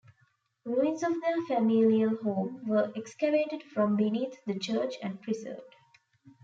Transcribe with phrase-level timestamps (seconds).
[0.65, 5.75] Ruins of their familial home were excavated from beneath the church and preserved.